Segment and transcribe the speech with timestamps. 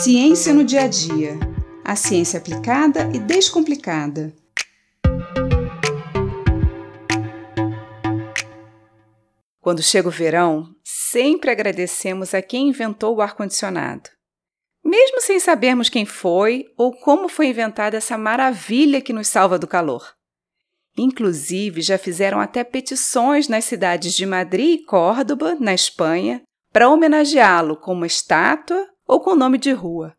[0.00, 1.36] Ciência no dia a dia.
[1.84, 4.32] A ciência aplicada e descomplicada.
[9.60, 14.08] Quando chega o verão, sempre agradecemos a quem inventou o ar-condicionado.
[14.84, 19.66] Mesmo sem sabermos quem foi ou como foi inventada essa maravilha que nos salva do
[19.66, 20.14] calor.
[20.96, 26.40] Inclusive, já fizeram até petições nas cidades de Madrid e Córdoba, na Espanha,
[26.72, 30.14] para homenageá-lo com uma estátua ou com nome de rua.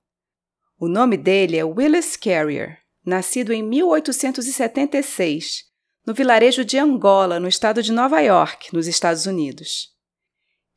[0.80, 5.66] O nome dele é Willis Carrier, nascido em 1876,
[6.06, 9.90] no vilarejo de Angola, no estado de Nova York, nos Estados Unidos.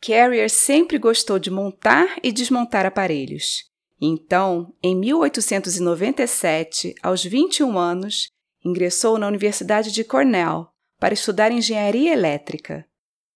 [0.01, 3.65] Carrier sempre gostou de montar e desmontar aparelhos.
[4.01, 8.29] Então, em 1897, aos 21 anos,
[8.65, 10.69] ingressou na Universidade de Cornell
[10.99, 12.85] para estudar engenharia elétrica.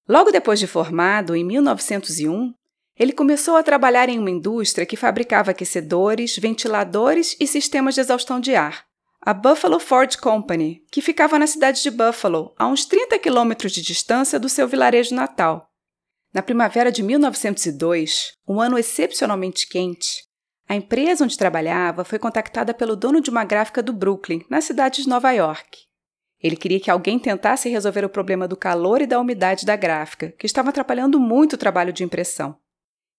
[0.08, 2.52] Logo depois de formado, em 1901,
[2.98, 8.40] ele começou a trabalhar em uma indústria que fabricava aquecedores, ventiladores e sistemas de exaustão
[8.40, 8.84] de ar.
[9.20, 13.82] A Buffalo Ford Company, que ficava na cidade de Buffalo, a uns 30 quilômetros de
[13.82, 15.68] distância do seu vilarejo natal.
[16.32, 20.26] Na primavera de 1902, um ano excepcionalmente quente,
[20.68, 25.02] a empresa onde trabalhava foi contactada pelo dono de uma gráfica do Brooklyn, na cidade
[25.02, 25.86] de Nova York.
[26.42, 30.32] Ele queria que alguém tentasse resolver o problema do calor e da umidade da gráfica,
[30.32, 32.58] que estava atrapalhando muito o trabalho de impressão.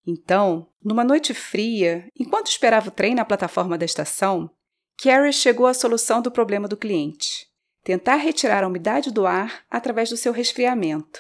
[0.08, 4.49] Então, numa noite fria, enquanto esperava o trem na plataforma da estação,
[4.97, 7.45] Carrie chegou à solução do problema do cliente:
[7.83, 11.19] tentar retirar a umidade do ar através do seu resfriamento.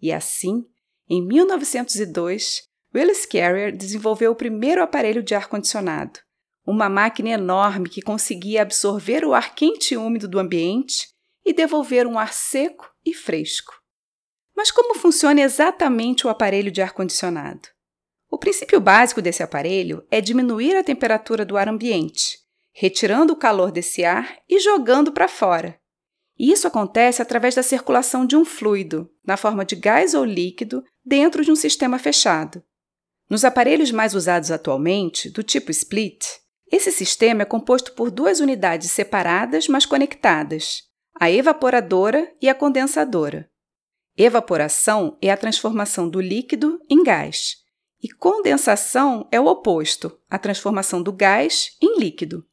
[0.00, 0.64] E assim,
[1.10, 2.62] em 1902,
[2.94, 6.20] Willis Carrier desenvolveu o primeiro aparelho de ar-condicionado,
[6.64, 11.08] uma máquina enorme que conseguia absorver o ar quente e úmido do ambiente
[11.44, 13.72] e devolver um ar seco e fresco.
[14.56, 17.68] Mas como funciona exatamente o aparelho de ar-condicionado?
[18.30, 22.38] O princípio básico desse aparelho é diminuir a temperatura do ar ambiente,
[22.72, 25.80] retirando o calor desse ar e jogando para fora.
[26.38, 30.84] E isso acontece através da circulação de um fluido, na forma de gás ou líquido,
[31.04, 32.62] dentro de um sistema fechado.
[33.28, 36.24] Nos aparelhos mais usados atualmente, do tipo split,
[36.70, 40.82] esse sistema é composto por duas unidades separadas, mas conectadas:
[41.18, 43.50] a evaporadora e a condensadora.
[44.16, 47.56] Evaporação é a transformação do líquido em gás,
[48.02, 52.44] e condensação é o oposto, a transformação do gás em líquido.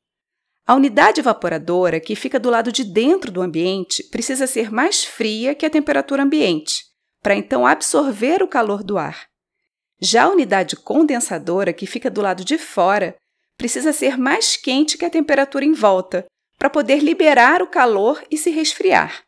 [0.68, 5.54] A unidade evaporadora, que fica do lado de dentro do ambiente, precisa ser mais fria
[5.54, 6.84] que a temperatura ambiente,
[7.22, 9.28] para então absorver o calor do ar.
[10.02, 13.16] Já a unidade condensadora, que fica do lado de fora,
[13.56, 16.26] precisa ser mais quente que a temperatura em volta,
[16.58, 19.24] para poder liberar o calor e se resfriar.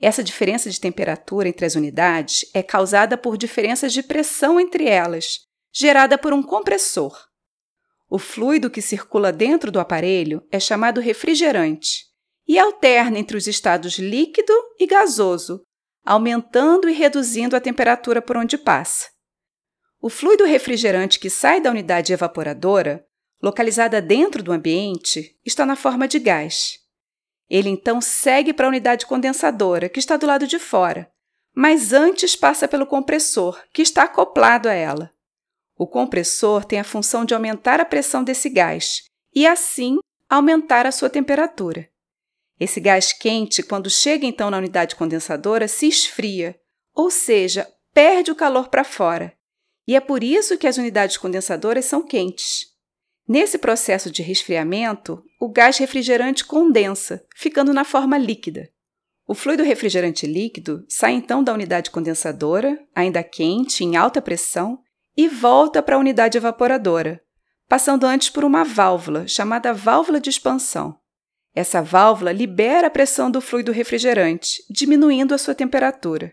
[0.00, 5.40] Essa diferença de temperatura entre as unidades é causada por diferenças de pressão entre elas,
[5.72, 7.18] gerada por um compressor.
[8.08, 12.04] O fluido que circula dentro do aparelho é chamado refrigerante
[12.46, 15.62] e alterna entre os estados líquido e gasoso,
[16.04, 19.08] aumentando e reduzindo a temperatura por onde passa.
[20.00, 23.04] O fluido refrigerante que sai da unidade evaporadora,
[23.42, 26.78] localizada dentro do ambiente, está na forma de gás.
[27.48, 31.10] Ele então segue para a unidade condensadora, que está do lado de fora,
[31.54, 35.12] mas antes passa pelo compressor, que está acoplado a ela.
[35.78, 39.04] O compressor tem a função de aumentar a pressão desse gás
[39.34, 39.98] e, assim,
[40.28, 41.88] aumentar a sua temperatura.
[42.58, 46.58] Esse gás quente, quando chega então na unidade condensadora, se esfria,
[46.94, 49.34] ou seja, perde o calor para fora.
[49.86, 52.75] E é por isso que as unidades condensadoras são quentes.
[53.28, 58.70] Nesse processo de resfriamento, o gás refrigerante condensa, ficando na forma líquida.
[59.26, 64.78] O fluido refrigerante líquido sai então da unidade condensadora, ainda quente, em alta pressão,
[65.16, 67.20] e volta para a unidade evaporadora,
[67.68, 70.96] passando antes por uma válvula chamada válvula de expansão.
[71.52, 76.32] Essa válvula libera a pressão do fluido refrigerante, diminuindo a sua temperatura.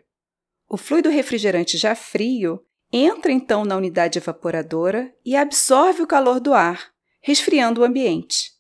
[0.69, 2.59] O fluido refrigerante já frio
[2.93, 8.51] entra então na unidade evaporadora e absorve o calor do ar, resfriando o ambiente.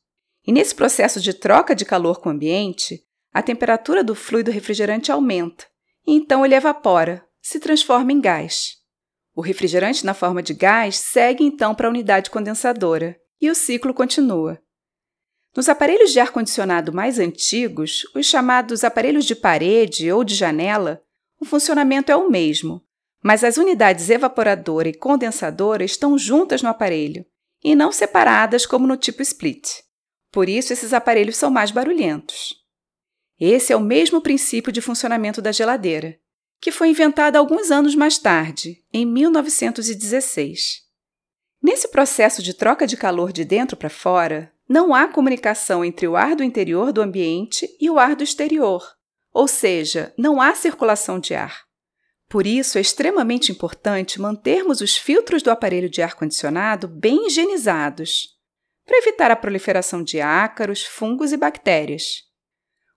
[0.45, 5.11] E nesse processo de troca de calor com o ambiente, a temperatura do fluido refrigerante
[5.11, 5.65] aumenta,
[6.05, 8.77] e então ele evapora, se transforma em gás.
[9.35, 13.93] O refrigerante na forma de gás segue então para a unidade condensadora, e o ciclo
[13.93, 14.59] continua.
[15.55, 21.03] Nos aparelhos de ar-condicionado mais antigos, os chamados aparelhos de parede ou de janela,
[21.39, 22.83] o funcionamento é o mesmo,
[23.23, 27.25] mas as unidades evaporadora e condensadora estão juntas no aparelho
[27.63, 29.81] e não separadas como no tipo split.
[30.29, 32.55] Por isso, esses aparelhos são mais barulhentos.
[33.39, 36.19] Esse é o mesmo princípio de funcionamento da geladeira,
[36.59, 40.81] que foi inventada alguns anos mais tarde, em 1916.
[41.61, 46.15] Nesse processo de troca de calor de dentro para fora, não há comunicação entre o
[46.15, 48.83] ar do interior do ambiente e o ar do exterior,
[49.33, 51.63] ou seja, não há circulação de ar.
[52.33, 58.29] Por isso, é extremamente importante mantermos os filtros do aparelho de ar-condicionado bem higienizados,
[58.87, 62.23] para evitar a proliferação de ácaros, fungos e bactérias.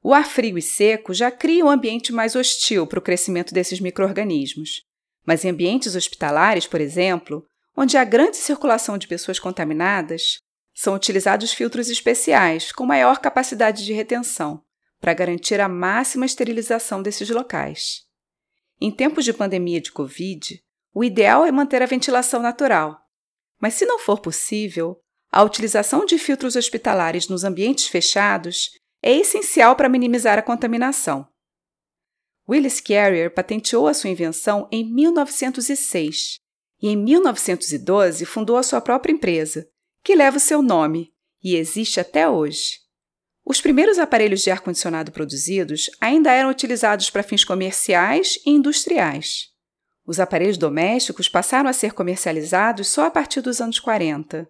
[0.03, 3.79] O ar frio e seco já cria um ambiente mais hostil para o crescimento desses
[3.79, 4.85] micro-organismos,
[5.27, 7.45] mas em ambientes hospitalares, por exemplo,
[7.77, 10.39] onde há grande circulação de pessoas contaminadas,
[10.75, 14.63] são utilizados filtros especiais com maior capacidade de retenção
[14.99, 18.06] para garantir a máxima esterilização desses locais.
[18.81, 20.63] Em tempos de pandemia de Covid,
[20.93, 23.01] o ideal é manter a ventilação natural,
[23.61, 25.01] mas se não for possível,
[25.31, 28.71] a utilização de filtros hospitalares nos ambientes fechados
[29.03, 31.27] é essencial para minimizar a contaminação.
[32.49, 36.37] Willis Carrier patenteou a sua invenção em 1906
[36.81, 39.69] e, em 1912, fundou a sua própria empresa,
[40.05, 41.13] que leva o seu nome
[41.43, 42.86] e existe até hoje.
[43.49, 49.51] Os primeiros aparelhos de ar-condicionado produzidos ainda eram utilizados para fins comerciais e industriais.
[50.05, 54.49] Os aparelhos domésticos passaram a ser comercializados só a partir dos anos 40.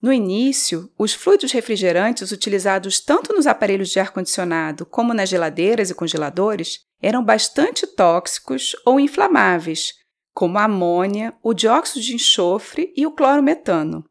[0.00, 5.94] No início, os fluidos refrigerantes utilizados tanto nos aparelhos de ar-condicionado como nas geladeiras e
[5.94, 9.92] congeladores eram bastante tóxicos ou inflamáveis,
[10.32, 14.02] como a amônia, o dióxido de enxofre e o clorometano.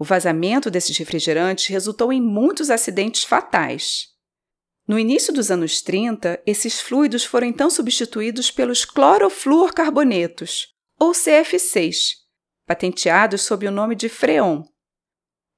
[0.00, 4.06] O vazamento desses refrigerantes resultou em muitos acidentes fatais.
[4.88, 10.68] No início dos anos 30, esses fluidos foram então substituídos pelos clorofluorcarbonetos,
[10.98, 12.14] ou CF6,
[12.66, 14.62] patenteados sob o nome de Freon.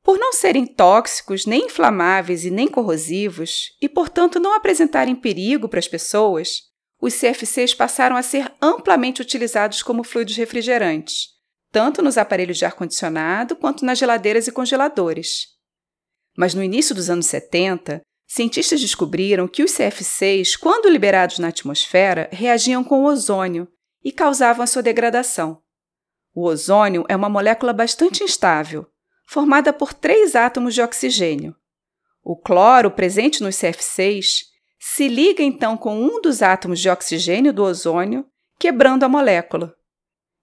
[0.03, 5.79] Por não serem tóxicos, nem inflamáveis e nem corrosivos, e portanto não apresentarem perigo para
[5.79, 6.63] as pessoas,
[7.01, 11.29] os CFCs passaram a ser amplamente utilizados como fluidos refrigerantes,
[11.73, 15.49] tanto nos aparelhos de ar-condicionado quanto nas geladeiras e congeladores.
[16.37, 22.29] Mas no início dos anos 70, cientistas descobriram que os CFCs, quando liberados na atmosfera,
[22.31, 23.67] reagiam com o ozônio
[24.05, 25.63] e causavam a sua degradação.
[26.35, 28.87] O ozônio é uma molécula bastante instável,
[29.27, 31.57] formada por três átomos de oxigênio.
[32.23, 34.45] O cloro, presente nos CF6,
[34.79, 38.27] se liga então com um dos átomos de oxigênio do ozônio,
[38.59, 39.75] quebrando a molécula.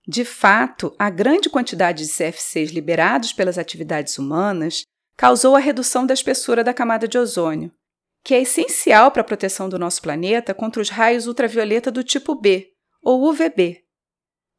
[0.08, 4.84] De fato, a grande quantidade de CF6 liberados pelas atividades humanas
[5.16, 7.72] causou a redução da espessura da camada de ozônio,
[8.24, 12.34] que é essencial para a proteção do nosso planeta contra os raios ultravioleta do tipo
[12.36, 12.70] B,
[13.04, 13.84] ou UVB,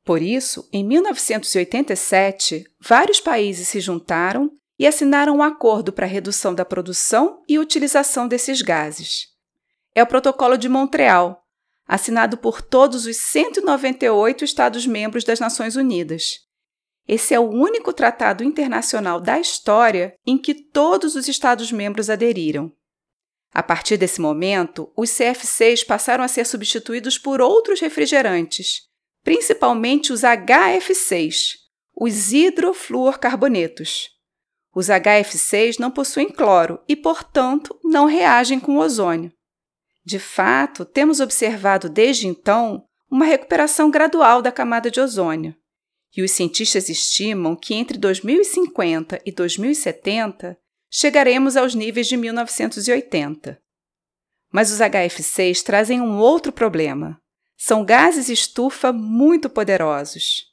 [0.05, 6.55] por isso, em 1987, vários países se juntaram e assinaram um acordo para a redução
[6.55, 9.27] da produção e utilização desses gases.
[9.95, 11.43] É o Protocolo de Montreal,
[11.91, 16.39] assinado por todos os 198 Estados-membros das Nações Unidas.
[17.09, 22.73] Esse é o único tratado internacional da história em que todos os Estados-membros aderiram.
[23.53, 28.83] A partir desse momento, os CFCs passaram a ser substituídos por outros refrigerantes,
[29.25, 31.55] principalmente os HF6,
[31.93, 34.11] os hidrofluorcarbonetos.
[34.73, 39.33] Os HF6 não possuem cloro e, portanto, não reagem com o ozônio.
[40.05, 45.55] De fato, temos observado desde então uma recuperação gradual da camada de ozônio,
[46.17, 50.57] e os cientistas estimam que entre 2050 e 2070
[50.91, 53.61] chegaremos aos níveis de 1980.
[54.53, 57.21] Mas os HF6 trazem um outro problema.
[57.57, 60.47] São gases estufa muito poderosos.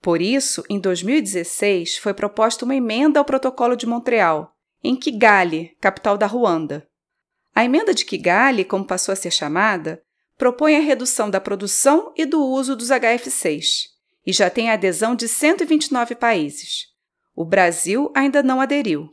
[0.00, 6.16] Por isso, em 2016, foi proposta uma emenda ao Protocolo de Montreal, em Kigali, capital
[6.16, 6.87] da Ruanda.
[7.58, 10.00] A emenda de Kigali, como passou a ser chamada,
[10.36, 13.86] propõe a redução da produção e do uso dos HF6
[14.24, 16.84] e já tem a adesão de 129 países.
[17.34, 19.08] O Brasil ainda não aderiu.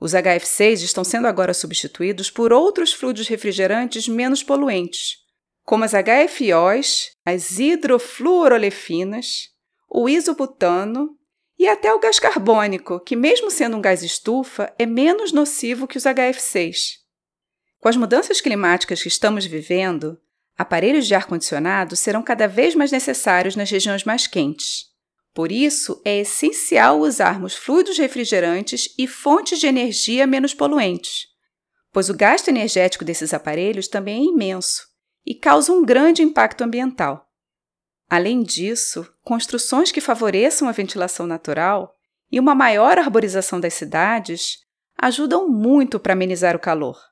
[0.00, 5.18] Os HF6 estão sendo agora substituídos por outros fluidos refrigerantes menos poluentes,
[5.62, 9.50] como as HFOs, as hidrofluorolefinas,
[9.88, 11.16] o isobutano
[11.56, 15.96] e até o gás carbônico, que, mesmo sendo um gás estufa, é menos nocivo que
[15.96, 17.01] os HF6.
[17.82, 20.16] Com as mudanças climáticas que estamos vivendo,
[20.56, 24.84] aparelhos de ar-condicionado serão cada vez mais necessários nas regiões mais quentes.
[25.34, 31.26] Por isso, é essencial usarmos fluidos refrigerantes e fontes de energia menos poluentes,
[31.92, 34.86] pois o gasto energético desses aparelhos também é imenso
[35.26, 37.28] e causa um grande impacto ambiental.
[38.08, 41.96] Além disso, construções que favoreçam a ventilação natural
[42.30, 44.58] e uma maior arborização das cidades
[44.96, 47.11] ajudam muito para amenizar o calor.